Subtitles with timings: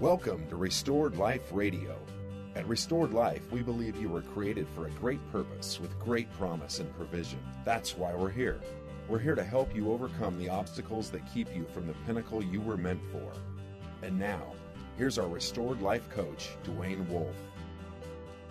[0.00, 1.96] Welcome to Restored Life Radio.
[2.56, 6.80] At Restored Life, we believe you were created for a great purpose with great promise
[6.80, 7.38] and provision.
[7.64, 8.60] That's why we're here.
[9.08, 12.60] We're here to help you overcome the obstacles that keep you from the pinnacle you
[12.60, 13.32] were meant for.
[14.04, 14.42] And now,
[14.98, 17.36] here's our Restored Life coach, Dwayne Wolf.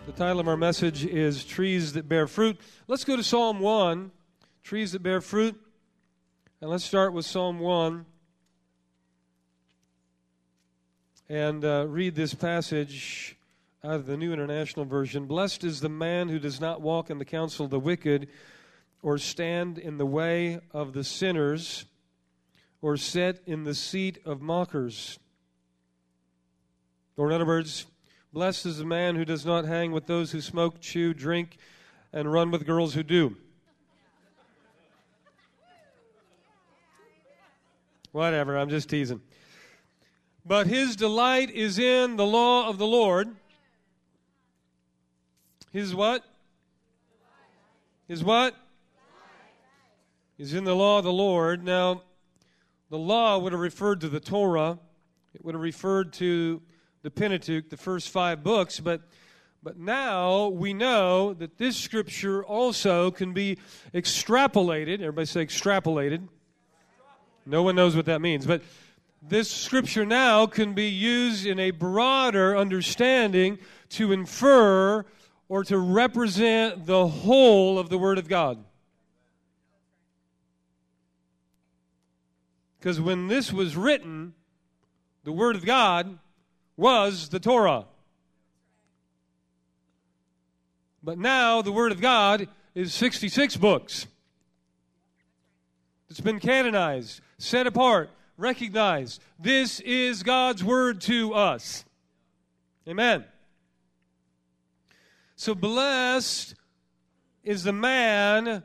[0.05, 2.57] The title of our message is Trees That Bear Fruit.
[2.87, 4.11] Let's go to Psalm 1,
[4.63, 5.61] Trees That Bear Fruit.
[6.61, 8.05] And let's start with Psalm 1
[11.29, 13.37] and uh, read this passage
[13.83, 15.25] out of the New International Version.
[15.25, 18.27] Blessed is the man who does not walk in the counsel of the wicked,
[19.01, 21.85] or stand in the way of the sinners,
[22.81, 25.19] or sit in the seat of mockers.
[27.15, 27.85] Or, in other words,
[28.33, 31.57] Blessed is the man who does not hang with those who smoke, chew, drink,
[32.11, 33.37] and run with girls who do.
[38.11, 39.21] Whatever, I'm just teasing.
[40.45, 43.33] But his delight is in the law of the Lord.
[45.71, 46.23] His what?
[48.07, 48.55] His what?
[50.37, 51.63] Is in the law of the Lord.
[51.63, 52.01] Now,
[52.89, 54.77] the law would have referred to the Torah.
[55.33, 56.61] It would have referred to
[57.01, 59.01] the Pentateuch, the first five books, but
[59.63, 63.57] but now we know that this scripture also can be
[63.93, 64.95] extrapolated.
[64.95, 66.27] Everybody say extrapolated.
[67.45, 68.61] No one knows what that means, but
[69.27, 73.57] this scripture now can be used in a broader understanding
[73.89, 75.05] to infer
[75.47, 78.63] or to represent the whole of the Word of God.
[82.79, 84.33] Because when this was written,
[85.23, 86.19] the Word of God
[86.75, 87.85] was the Torah.
[91.01, 94.07] But now the Word of God is 66 books.
[96.09, 99.21] It's been canonized, set apart, recognized.
[99.39, 101.85] This is God's Word to us.
[102.87, 103.25] Amen.
[105.35, 106.55] So blessed
[107.43, 108.63] is the man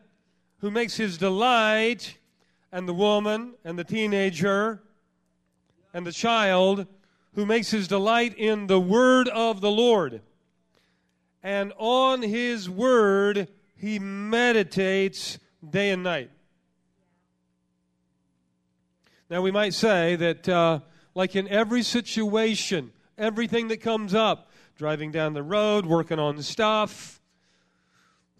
[0.58, 2.18] who makes his delight,
[2.72, 4.82] and the woman, and the teenager,
[5.94, 6.86] and the child
[7.34, 10.20] who makes his delight in the word of the Lord.
[11.42, 15.38] And on his word he meditates
[15.68, 16.30] day and night.
[19.30, 20.80] Now, we might say that, uh,
[21.14, 27.20] like in every situation, everything that comes up, driving down the road, working on stuff,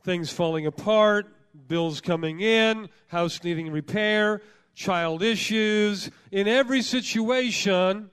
[0.03, 1.27] things falling apart,
[1.67, 4.41] bills coming in, house needing repair,
[4.75, 8.11] child issues, in every situation,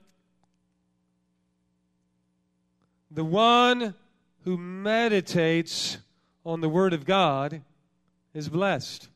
[3.10, 3.94] the one
[4.44, 5.96] who meditates
[6.44, 7.62] on the Word of God
[8.34, 9.08] is blessed.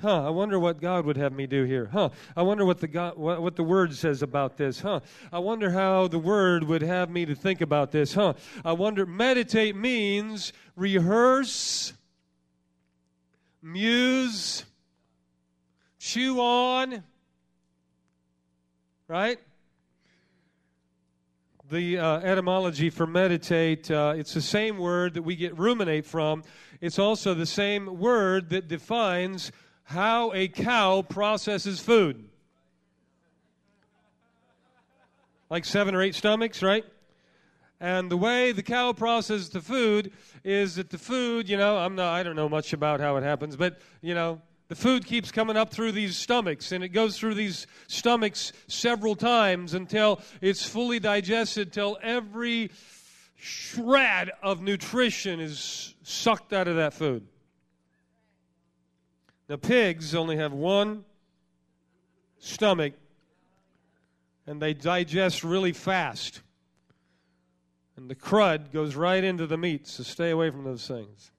[0.00, 1.90] Huh, I wonder what God would have me do here.
[1.92, 4.80] Huh, I wonder what the, God, what, what the Word says about this.
[4.80, 5.00] Huh,
[5.30, 8.14] I wonder how the Word would have me to think about this.
[8.14, 8.32] Huh,
[8.64, 11.92] I wonder, meditate means rehearse,
[13.62, 14.64] muse,
[15.98, 17.02] chew on,
[19.06, 19.38] right?
[21.70, 26.42] the uh, etymology for meditate, uh, it's the same word that we get ruminate from.
[26.80, 29.52] It's also the same word that defines
[29.90, 32.28] how a cow processes food.
[35.50, 36.84] Like seven or eight stomachs, right?
[37.80, 40.12] And the way the cow processes the food
[40.44, 43.24] is that the food, you know, I'm not, I don't know much about how it
[43.24, 47.18] happens, but, you know, the food keeps coming up through these stomachs, and it goes
[47.18, 52.70] through these stomachs several times until it's fully digested, till every
[53.34, 57.26] shred of nutrition is sucked out of that food.
[59.50, 61.04] Now, pigs only have one
[62.38, 62.92] stomach,
[64.46, 66.42] and they digest really fast.
[67.96, 71.32] And the crud goes right into the meat, so stay away from those things.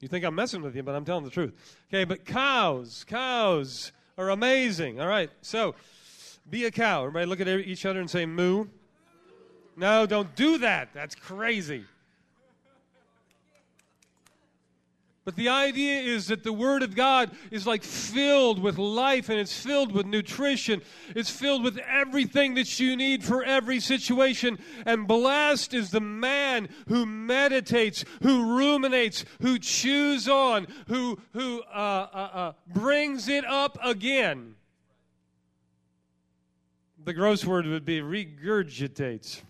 [0.00, 1.52] You think I'm messing with you, but I'm telling the truth.
[1.88, 5.00] Okay, but cows, cows are amazing.
[5.00, 5.76] All right, so
[6.50, 7.02] be a cow.
[7.02, 8.66] Everybody look at each other and say moo.
[9.76, 10.88] No, don't do that.
[10.92, 11.84] That's crazy.
[15.24, 19.40] But the idea is that the Word of God is like filled with life and
[19.40, 20.82] it's filled with nutrition.
[21.16, 24.58] It's filled with everything that you need for every situation.
[24.84, 32.08] And blessed is the man who meditates, who ruminates, who chews on, who, who uh,
[32.12, 34.56] uh, uh, brings it up again.
[37.02, 39.40] The gross word would be regurgitates.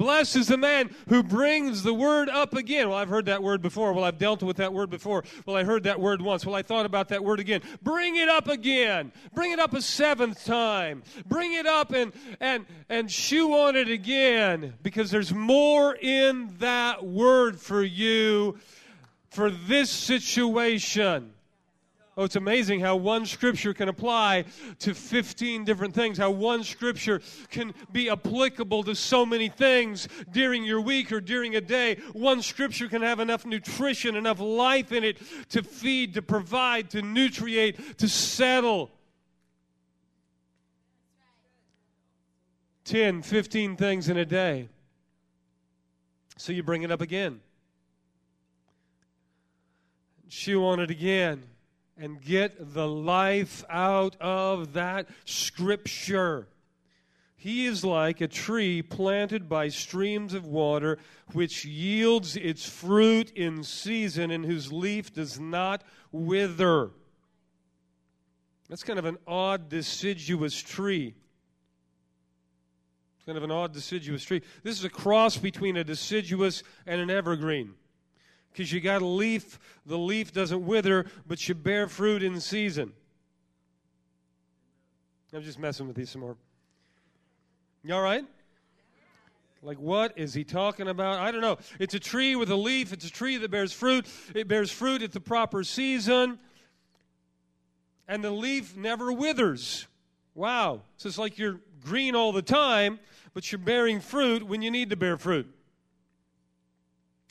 [0.00, 2.88] Blessed is the man who brings the word up again.
[2.88, 3.92] Well, I've heard that word before.
[3.92, 5.24] Well, I've dealt with that word before.
[5.44, 6.46] Well, I heard that word once.
[6.46, 7.60] Well, I thought about that word again.
[7.82, 9.12] Bring it up again.
[9.34, 11.02] Bring it up a seventh time.
[11.26, 17.04] Bring it up and and and chew on it again because there's more in that
[17.04, 18.58] word for you
[19.28, 21.34] for this situation.
[22.16, 24.44] Oh, it's amazing how one scripture can apply
[24.80, 27.20] to 15 different things, how one scripture
[27.50, 31.96] can be applicable to so many things during your week or during a day.
[32.12, 35.18] One scripture can have enough nutrition, enough life in it
[35.50, 38.90] to feed, to provide, to nutriate, to settle.
[42.86, 44.68] 10, 15 things in a day.
[46.38, 47.40] So you bring it up again.
[50.28, 51.49] Chew on it again
[52.00, 56.48] and get the life out of that scripture.
[57.36, 60.98] He is like a tree planted by streams of water,
[61.32, 66.90] which yields its fruit in season and whose leaf does not wither.
[68.68, 71.14] That's kind of an odd, deciduous tree.
[73.16, 74.40] It's kind of an odd, deciduous tree.
[74.62, 77.74] This is a cross between a deciduous and an evergreen
[78.52, 79.58] because you got a leaf.
[79.86, 82.92] The leaf doesn't wither, but you bear fruit in season.
[85.32, 86.36] I'm just messing with you some more.
[87.84, 88.24] You all right?
[89.62, 91.20] Like, what is he talking about?
[91.20, 91.58] I don't know.
[91.78, 92.92] It's a tree with a leaf.
[92.92, 94.06] It's a tree that bears fruit.
[94.34, 96.38] It bears fruit at the proper season.
[98.08, 99.86] And the leaf never withers.
[100.34, 100.82] Wow.
[100.96, 102.98] So it's like you're green all the time,
[103.34, 105.46] but you're bearing fruit when you need to bear fruit.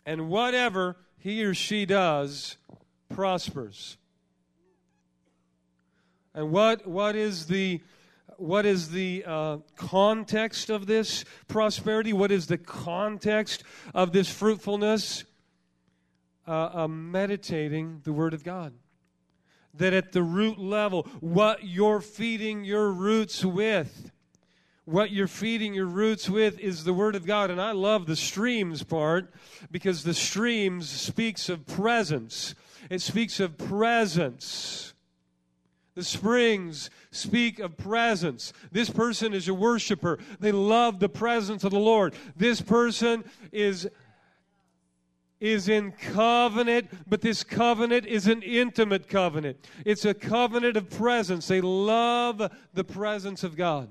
[0.06, 2.58] And whatever he or she does
[3.10, 3.98] prospers.
[6.34, 7.82] And what, what is the,
[8.38, 12.14] what is the uh, context of this prosperity?
[12.14, 13.64] What is the context
[13.94, 15.26] of this fruitfulness?
[16.48, 18.74] Uh, uh, meditating the Word of God.
[19.76, 24.12] That at the root level, what you're feeding your roots with
[24.90, 27.52] what you're feeding your roots with is the Word of God.
[27.52, 29.32] And I love the streams part
[29.70, 32.56] because the streams speaks of presence.
[32.90, 34.94] It speaks of presence.
[35.94, 38.52] The springs speak of presence.
[38.72, 40.18] This person is a worshiper.
[40.40, 42.16] They love the presence of the Lord.
[42.36, 43.88] This person is
[45.40, 49.58] is in covenant, but this covenant is an intimate covenant.
[49.86, 51.48] It's a covenant of presence.
[51.48, 53.90] They love the presence of God.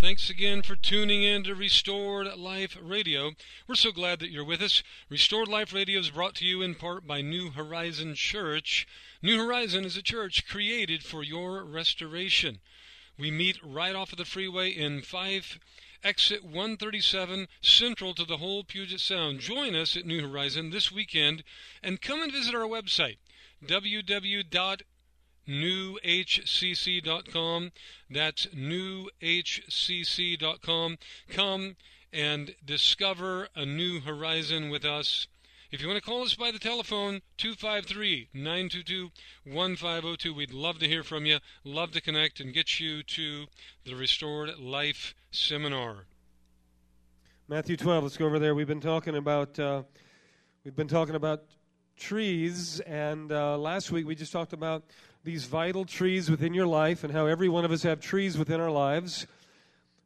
[0.00, 3.32] Thanks again for tuning in to Restored Life Radio.
[3.66, 4.84] We're so glad that you're with us.
[5.08, 8.86] Restored Life Radio is brought to you in part by New Horizon Church.
[9.22, 12.60] New Horizon is a church created for your restoration.
[13.18, 15.58] We meet right off of the freeway in 5
[16.04, 19.40] exit 137 central to the whole Puget Sound.
[19.40, 21.42] Join us at New Horizon this weekend
[21.82, 23.16] and come and visit our website
[23.66, 24.82] www
[25.48, 26.12] newhcc.com.
[28.10, 29.08] That's newhcc.com.
[31.30, 31.76] Come
[32.12, 35.26] and discover a new horizon with us.
[35.70, 39.10] If you want to call us by the telephone, 253 922
[39.44, 43.44] 1502, we'd love to hear from you, love to connect and get you to
[43.84, 46.06] the Restored Life Seminar.
[47.48, 48.54] Matthew 12, let's go over there.
[48.54, 49.58] We've been talking about.
[49.58, 49.82] Uh,
[50.64, 51.44] we've been talking about
[51.98, 54.84] trees, and uh, last week we just talked about
[55.24, 58.60] these vital trees within your life and how every one of us have trees within
[58.60, 59.26] our lives.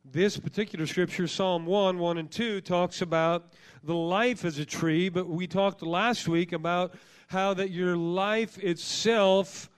[0.04, 3.52] This particular scripture, Psalm 1, 1 and 2, talks about
[3.84, 6.94] the life as a tree, but we talked last week about
[7.28, 9.70] how that your life itself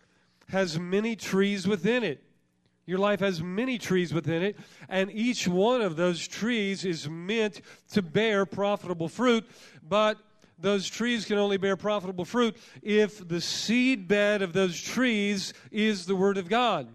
[0.49, 2.23] has many trees within it.
[2.87, 4.57] Your life has many trees within it,
[4.89, 7.63] and each one of those trees is meant
[7.93, 9.49] to bear profitable fruit,
[9.87, 10.19] but
[10.65, 16.07] those trees can only bear profitable fruit if the seed bed of those trees is
[16.07, 16.89] the Word of God.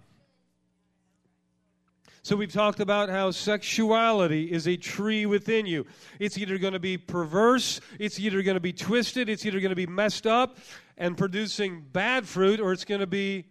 [2.22, 5.86] So we've talked about how sexuality is a tree within you.
[6.20, 9.70] It's either going to be perverse, it's either going to be twisted, it's either going
[9.70, 10.58] to be messed up
[10.98, 13.46] and producing bad fruit, or it's going to be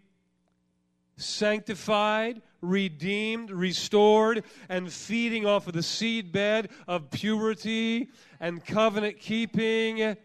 [1.20, 8.08] sanctified, redeemed, restored, and feeding off of the seed bed of purity
[8.40, 10.16] and covenant keeping,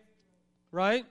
[0.71, 1.05] right?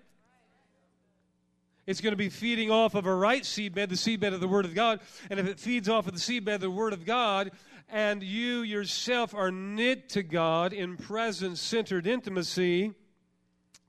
[1.87, 4.65] It's going to be feeding off of a right seedbed, the seedbed of the Word
[4.65, 5.01] of God.
[5.31, 7.51] And if it feeds off of the seedbed of the Word of God,
[7.89, 12.93] and you yourself are knit to God in presence centered intimacy,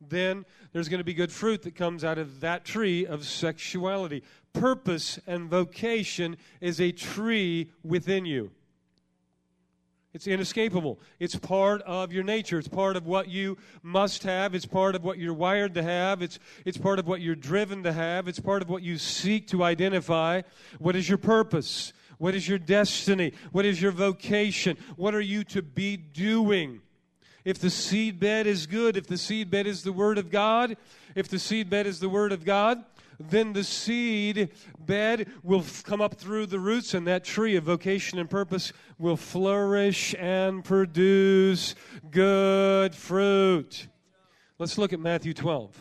[0.01, 4.23] then there's going to be good fruit that comes out of that tree of sexuality.
[4.53, 8.51] Purpose and vocation is a tree within you.
[10.13, 10.99] It's inescapable.
[11.19, 12.59] It's part of your nature.
[12.59, 14.53] It's part of what you must have.
[14.53, 16.21] It's part of what you're wired to have.
[16.21, 18.27] It's, it's part of what you're driven to have.
[18.27, 20.43] It's part of what you seek to identify.
[20.77, 21.93] What is your purpose?
[22.19, 23.33] What is your destiny?
[23.51, 24.77] What is your vocation?
[24.97, 26.81] What are you to be doing?
[27.43, 30.77] If the seedbed is good, if the seedbed is the Word of God,
[31.15, 32.83] if the seedbed is the Word of God,
[33.19, 38.19] then the seed bed will come up through the roots, and that tree of vocation
[38.19, 41.75] and purpose will flourish and produce
[42.11, 43.87] good fruit.
[44.59, 45.75] Let's look at Matthew 12,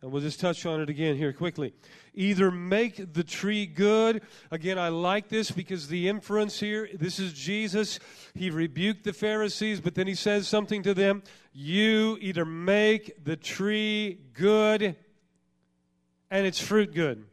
[0.00, 1.74] and we'll just touch on it again here quickly.
[2.14, 4.22] Either make the tree good.
[4.50, 7.98] Again, I like this because the inference here this is Jesus.
[8.34, 11.22] He rebuked the Pharisees, but then he says something to them.
[11.52, 14.96] You either make the tree good
[16.32, 17.26] and its fruit good.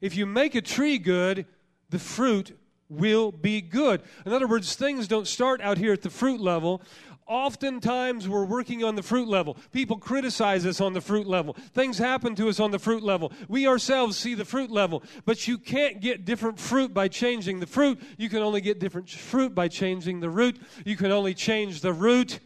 [0.00, 1.44] If you make a tree good,
[1.90, 2.56] the fruit
[2.88, 4.00] will be good.
[4.24, 6.82] In other words, things don't start out here at the fruit level.
[7.26, 9.56] Oftentimes, we're working on the fruit level.
[9.72, 11.54] People criticize us on the fruit level.
[11.74, 13.32] Things happen to us on the fruit level.
[13.48, 15.02] We ourselves see the fruit level.
[15.24, 18.00] But you can't get different fruit by changing the fruit.
[18.16, 20.60] You can only get different fruit by changing the root.
[20.84, 22.38] You can only change the root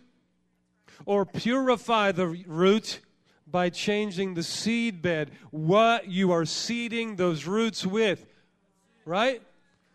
[1.04, 3.00] or purify the root
[3.50, 8.26] by changing the seed bed, what you are seeding those roots with.
[9.04, 9.42] Right?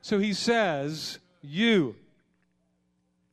[0.02, 1.96] So he says, You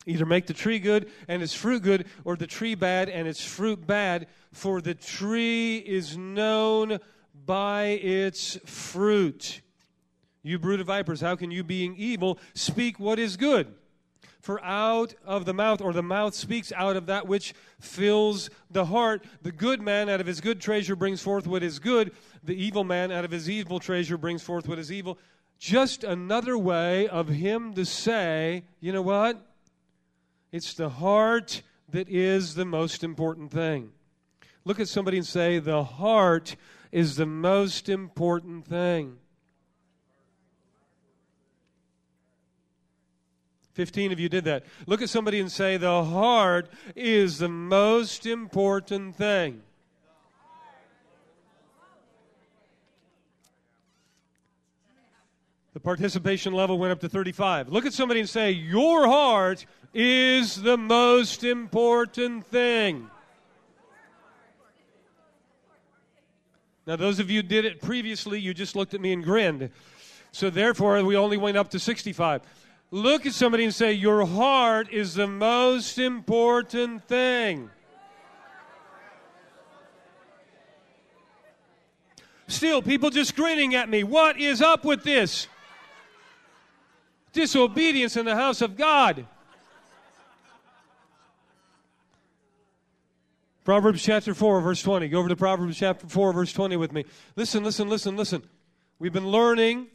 [0.07, 3.45] either make the tree good and its fruit good, or the tree bad and its
[3.45, 6.99] fruit bad, for the tree is known
[7.47, 9.61] by its fruit.
[10.43, 13.73] You brood of vipers, how can you, being evil, speak what is good?
[14.43, 18.87] For out of the mouth, or the mouth speaks out of that which fills the
[18.87, 19.25] heart.
[19.43, 22.11] The good man out of his good treasure brings forth what is good.
[22.43, 25.17] The evil man out of his evil treasure brings forth what is evil.
[25.61, 29.41] Just another way of him to say, you know what?
[30.51, 33.93] It's the heart that is the most important thing.
[34.65, 36.57] Look at somebody and say, the heart
[36.91, 39.19] is the most important thing.
[43.75, 44.65] 15 of you did that.
[44.87, 49.63] Look at somebody and say, The heart is the most important thing.
[55.73, 57.71] The participation level went up to 35.
[57.71, 59.65] Look at somebody and say, Your heart
[59.95, 63.09] is the most important thing.
[66.87, 69.71] Now, those of you did it previously, you just looked at me and grinned.
[70.33, 72.43] So, therefore, we only went up to 65.
[72.95, 77.71] Look at somebody and say, Your heart is the most important thing.
[82.49, 84.05] Still, people just grinning at me.
[84.05, 85.49] What is up with this?
[87.33, 89.27] Disobedience in the house of God.
[93.65, 95.09] Proverbs chapter 4, verse 20.
[95.09, 97.07] Go over to Proverbs chapter 4, verse 20 with me.
[97.37, 98.43] Listen, listen, listen, listen.
[98.99, 99.87] We've been learning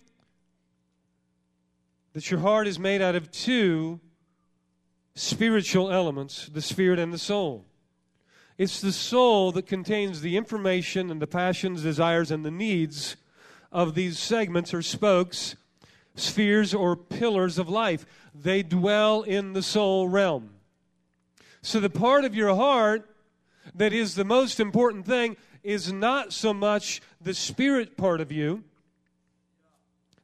[2.17, 4.00] that your heart is made out of two
[5.13, 7.63] spiritual elements the spirit and the soul.
[8.57, 13.17] It's the soul that contains the information and the passions, desires, and the needs
[13.71, 15.55] of these segments or spokes,
[16.15, 18.03] spheres, or pillars of life.
[18.33, 20.55] They dwell in the soul realm.
[21.62, 23.07] So the part of your heart
[23.75, 28.63] that is the most important thing is not so much the spirit part of you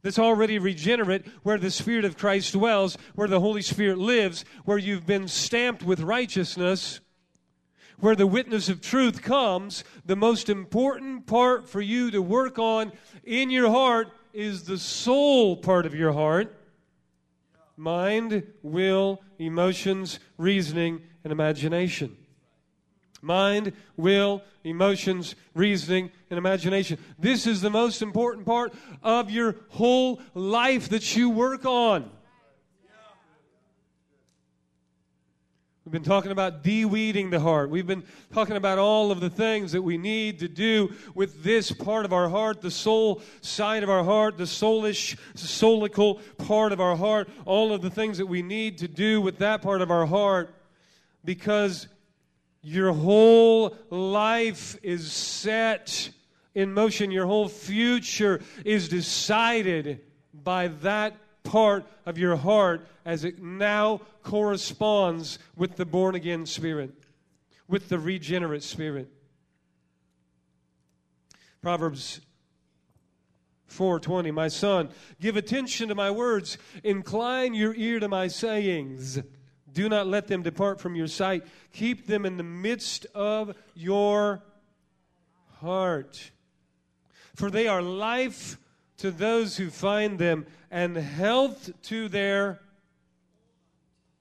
[0.03, 4.77] that's already regenerate, where the Spirit of Christ dwells, where the Holy Spirit lives, where
[4.77, 7.00] you've been stamped with righteousness,
[8.00, 12.91] where the witness of truth comes, the most important part for you to work on
[13.24, 16.53] in your heart is the soul part of your heart.
[17.77, 22.17] Mind, will, emotions, reasoning, and imagination
[23.24, 26.98] mind, will, emotions, reasoning, and imagination.
[27.18, 32.10] This is the most important part of your whole life that you work on.
[35.86, 37.70] We've been talking about de-weeding the heart.
[37.70, 41.74] We've been talking about all of the things that we need to do with this
[41.74, 46.80] part of our heart, the soul side of our heart, the soulish, soulical part of
[46.80, 49.92] our heart, all of the things that we need to do with that part of
[49.92, 50.56] our heart
[51.25, 51.88] because
[52.63, 56.10] your whole life is set
[56.55, 57.12] in motion.
[57.12, 60.00] Your whole future is decided
[60.34, 66.93] by that part of your heart as it now corresponds with the born again spirit,
[67.67, 69.10] with the regenerate spirit.
[71.62, 72.22] Proverbs
[73.70, 74.89] 4:20 My son,
[75.20, 79.22] give attention to my words, incline your ear to my sayings.
[79.74, 81.44] Do not let them depart from your sight.
[81.74, 84.44] Keep them in the midst of your
[85.60, 86.32] heart.
[87.36, 88.58] For they are life
[88.98, 92.60] to those who find them and health to their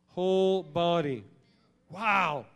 [0.09, 1.25] whole body.
[1.91, 2.47] Wow.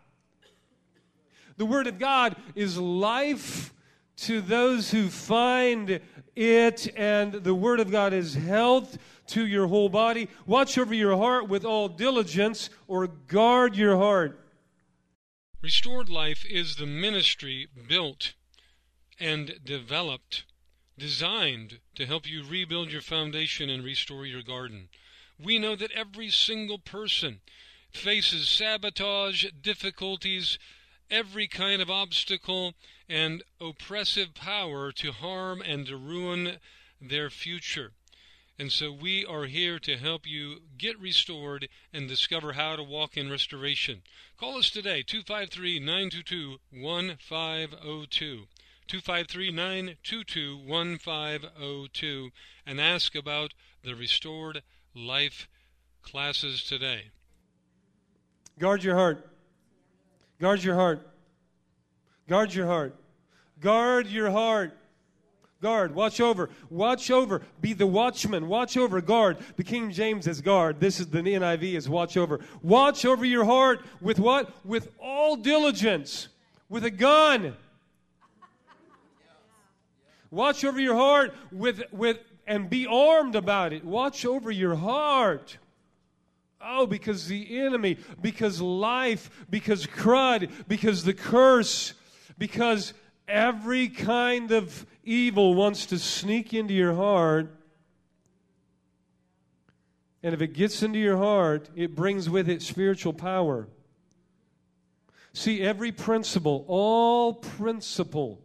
[1.57, 3.73] The Word of God is life
[4.19, 6.00] to those who find
[6.35, 10.28] it, and the Word of God is health to your whole body.
[10.47, 14.40] Watch over your heart with all diligence, or guard your heart.
[15.62, 18.35] Restored Life is the ministry built
[19.18, 20.45] and developed,
[20.99, 24.88] designed to help you rebuild your foundation and restore your garden.
[25.42, 27.40] We know that every single person
[27.90, 30.59] faces sabotage, difficulties,
[31.11, 32.75] every kind of obstacle
[33.09, 36.59] and oppressive power to harm and to ruin
[37.00, 37.92] their future.
[38.59, 43.17] And so we are here to help you get restored and discover how to walk
[43.17, 44.01] in restoration.
[44.39, 48.47] Call us today, 253 922 1502.
[48.89, 52.31] 253 922 1502
[52.65, 54.63] and ask about the Restored
[54.95, 55.49] Life
[56.03, 57.11] classes today.
[58.59, 59.29] Guard your heart.
[60.41, 61.07] Guard your heart.
[62.29, 62.95] Guard your heart.
[63.61, 64.79] Guard your heart.
[65.63, 69.39] Guard, watch over, watch over, be the watchman, watch over, guard.
[69.57, 70.81] The King James is guard.
[70.81, 72.41] This is the NIV is watch over.
[72.63, 74.51] Watch over your heart with what?
[74.67, 76.29] With all diligence,
[76.69, 77.57] with a gun.
[80.31, 83.83] Watch over your heart with, with, and be armed about it.
[83.83, 85.57] Watch over your heart.
[86.61, 91.95] Oh, because the enemy, because life, because crud, because the curse,
[92.39, 92.93] because
[93.29, 97.55] every kind of evil wants to sneak into your heart.
[100.23, 103.69] And if it gets into your heart, it brings with it spiritual power.
[105.33, 108.43] See, every principle, all principle,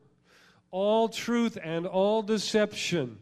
[0.69, 3.17] all truth, and all deception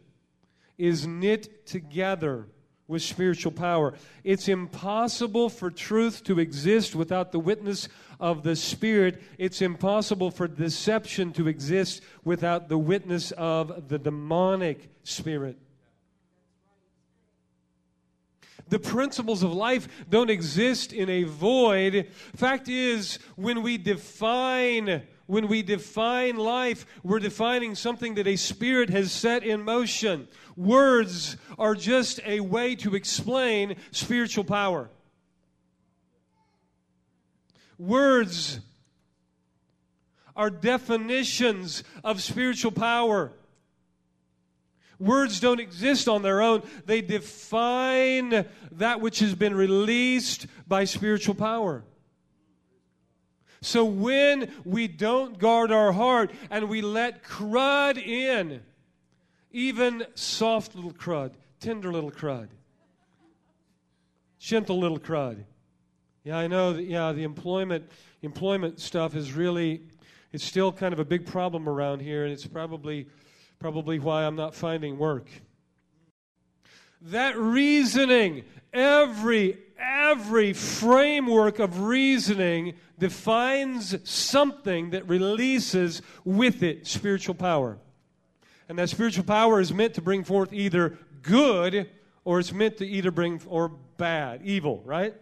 [0.76, 2.46] is knit together
[2.90, 3.94] with spiritual power.
[4.24, 9.22] It's impossible for truth to exist without the witness of the Spirit.
[9.38, 15.56] It's impossible for deception to exist without the witness of the demonic spirit.
[18.68, 22.08] The principles of life don't exist in a void.
[22.36, 28.90] Fact is, when we define when we define life, we're defining something that a spirit
[28.90, 30.26] has set in motion.
[30.56, 34.90] Words are just a way to explain spiritual power.
[37.78, 38.58] Words
[40.34, 43.30] are definitions of spiritual power.
[44.98, 46.62] Words don't exist on their own.
[46.86, 51.84] They define that which has been released by spiritual power.
[53.62, 58.62] So when we don't guard our heart and we let crud in,
[59.52, 62.48] even soft little crud, tender little crud,
[64.38, 65.44] gentle little crud.
[66.24, 67.90] Yeah, I know that yeah, the employment
[68.22, 69.82] employment stuff is really
[70.32, 73.06] it's still kind of a big problem around here and it's probably
[73.58, 75.28] probably why I'm not finding work.
[77.02, 87.78] That reasoning, every every framework of reasoning defines something that releases with it spiritual power.
[88.68, 91.90] And that spiritual power is meant to bring forth either good
[92.24, 95.14] or it's meant to either bring or bad, evil, right?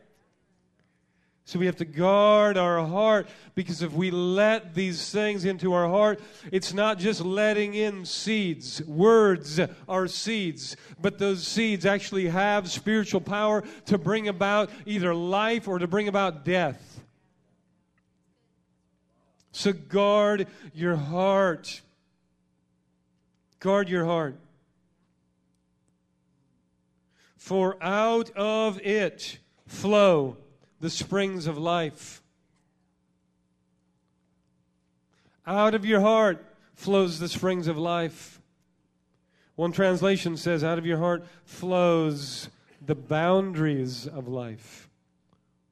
[1.49, 5.89] So we have to guard our heart because if we let these things into our
[5.89, 6.21] heart,
[6.53, 8.83] it's not just letting in seeds.
[8.85, 9.59] Words
[9.89, 15.79] are seeds, but those seeds actually have spiritual power to bring about either life or
[15.79, 17.01] to bring about death.
[19.51, 21.81] So guard your heart.
[23.59, 24.37] Guard your heart.
[27.39, 30.37] For out of it flow
[30.81, 32.23] the springs of life.
[35.47, 38.41] Out of your heart flows the springs of life.
[39.57, 42.49] One translation says, out of your heart flows
[42.85, 44.89] the boundaries of life.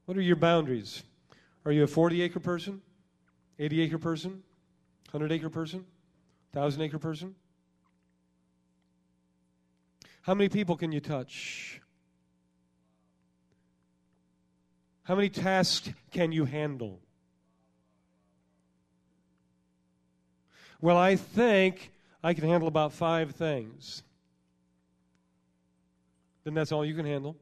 [0.06, 1.02] What are your boundaries?
[1.64, 2.80] Are you a 40 acre person?
[3.58, 4.42] 80 acre person?
[5.10, 5.84] 100 acre person?
[6.52, 7.34] 1,000 acre person?
[10.22, 11.80] How many people can you touch?
[15.06, 17.00] How many tasks can you handle?
[20.80, 21.92] Well, I think
[22.24, 24.02] I can handle about five things.
[26.42, 27.36] Then that's all you can handle.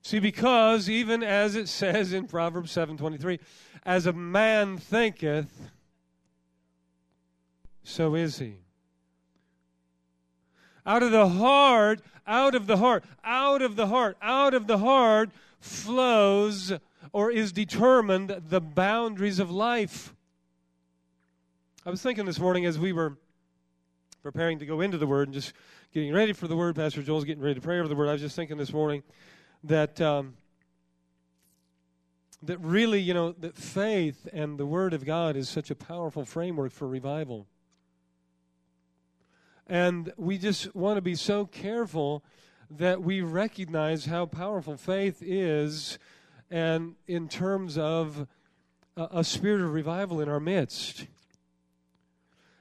[0.00, 3.40] See, because even as it says in Proverbs 7:23,
[3.84, 5.70] as a man thinketh,
[7.82, 8.56] so is he.
[10.84, 14.78] Out of the heart, out of the heart, out of the heart, out of the
[14.78, 16.72] heart flows
[17.12, 20.14] or is determined the boundaries of life.
[21.84, 23.16] I was thinking this morning as we were
[24.22, 25.52] preparing to go into the Word and just
[25.92, 28.08] getting ready for the Word, Pastor Joel's getting ready to pray over the Word.
[28.08, 29.02] I was just thinking this morning
[29.64, 30.34] that um,
[32.42, 36.24] that really, you know, that faith and the Word of God is such a powerful
[36.24, 37.46] framework for revival.
[39.66, 42.24] And we just want to be so careful
[42.70, 45.98] that we recognize how powerful faith is
[46.50, 48.26] and in terms of
[48.96, 51.06] a, a spirit of revival in our midst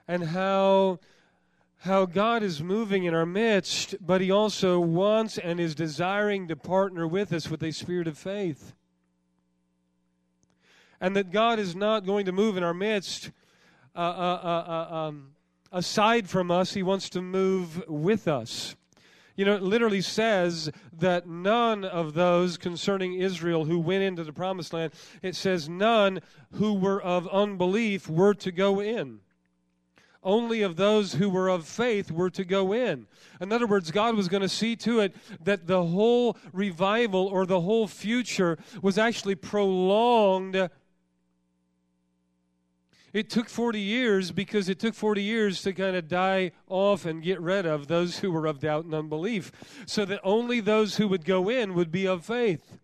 [0.07, 0.99] and how
[1.81, 6.55] how God is moving in our midst, but He also wants and is desiring to
[6.55, 8.73] partner with us with a spirit of faith.
[10.99, 13.31] And that God is not going to move in our midst
[13.95, 15.31] uh, uh, uh, uh um,
[15.71, 18.75] aside from us, He wants to move with us.
[19.35, 24.33] You know, it literally says that none of those concerning Israel who went into the
[24.33, 26.19] promised land, it says none
[26.53, 29.21] who were of unbelief were to go in.
[30.23, 33.07] Only of those who were of faith were to go in.
[33.39, 37.47] In other words, God was going to see to it that the whole revival or
[37.47, 40.69] the whole future was actually prolonged
[43.13, 47.21] it took 40 years because it took 40 years to kind of die off and
[47.21, 49.51] get rid of those who were of doubt and unbelief,
[49.85, 52.79] so that only those who would go in would be of faith.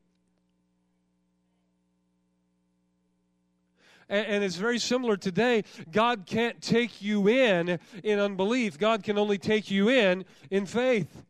[4.09, 5.65] And, it's very similar today.
[5.91, 11.23] God can't take you in in unbelief, God can only take you in in faith.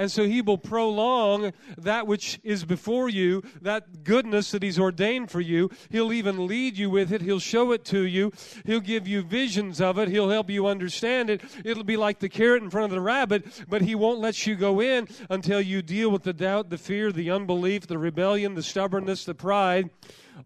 [0.00, 5.30] And so he will prolong that which is before you, that goodness that he's ordained
[5.30, 5.68] for you.
[5.90, 7.20] He'll even lead you with it.
[7.20, 8.32] He'll show it to you.
[8.64, 10.08] He'll give you visions of it.
[10.08, 11.42] He'll help you understand it.
[11.66, 14.54] It'll be like the carrot in front of the rabbit, but he won't let you
[14.54, 18.62] go in until you deal with the doubt, the fear, the unbelief, the rebellion, the
[18.62, 19.90] stubbornness, the pride,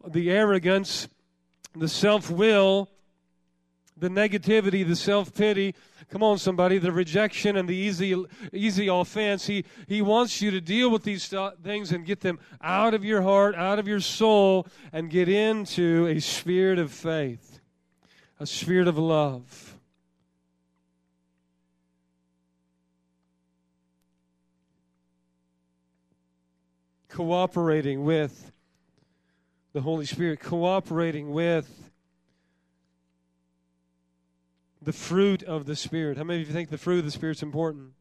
[0.04, 1.06] the arrogance,
[1.76, 2.90] the self will,
[3.96, 5.76] the negativity, the self pity
[6.14, 6.78] Come on, somebody.
[6.78, 8.14] The rejection and the easy,
[8.52, 9.48] easy offense.
[9.48, 13.22] He, he wants you to deal with these things and get them out of your
[13.22, 17.58] heart, out of your soul, and get into a spirit of faith,
[18.38, 19.76] a spirit of love.
[27.08, 28.52] Cooperating with
[29.72, 31.83] the Holy Spirit, cooperating with
[34.84, 36.18] the fruit of the Spirit.
[36.18, 37.92] How many of you think the fruit of the Spirit's important?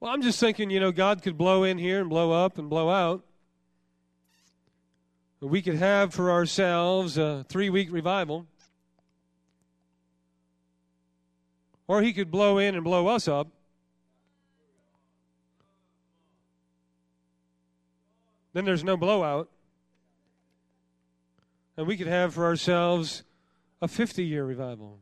[0.00, 2.70] Well, I'm just thinking, you know, God could blow in here and blow up and
[2.70, 3.24] blow out.
[5.40, 8.46] We could have for ourselves a three week revival.
[11.86, 13.48] Or he could blow in and blow us up.
[18.52, 19.48] Then there's no blowout
[21.78, 23.22] and we could have for ourselves
[23.80, 24.98] a 50 year revival.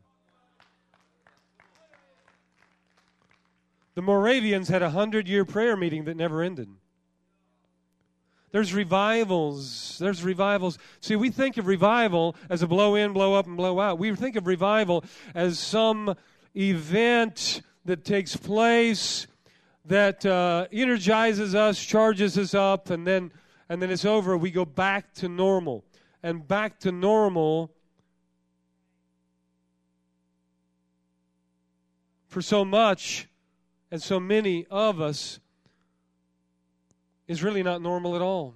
[3.95, 6.69] The Moravians had a 100 year prayer meeting that never ended.
[8.53, 9.97] There's revivals.
[9.99, 10.79] There's revivals.
[11.01, 13.99] See, we think of revival as a blow in, blow up, and blow out.
[13.99, 15.03] We think of revival
[15.35, 16.15] as some
[16.55, 19.27] event that takes place
[19.87, 23.33] that uh, energizes us, charges us up, and then
[23.71, 24.37] and then it's over.
[24.37, 25.86] We go back to normal
[26.22, 27.72] and back to normal
[32.26, 33.29] for so much
[33.90, 35.40] and so many of us
[37.29, 38.55] is really not normal at all.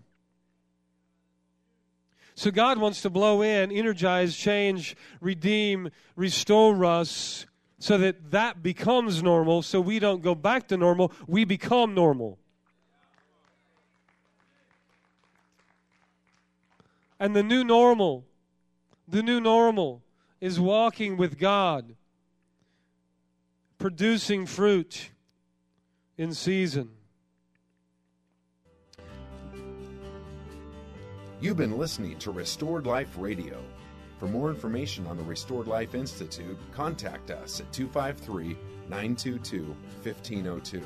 [2.34, 7.46] So God wants to blow in, energize, change, redeem, restore us
[7.78, 12.39] so that that becomes normal so we don't go back to normal, we become normal.
[17.20, 18.24] And the new normal,
[19.06, 20.02] the new normal
[20.40, 21.94] is walking with God,
[23.76, 25.10] producing fruit
[26.16, 26.88] in season.
[31.42, 33.62] You've been listening to Restored Life Radio.
[34.18, 38.56] For more information on the Restored Life Institute, contact us at 253
[38.88, 40.82] 922 1502.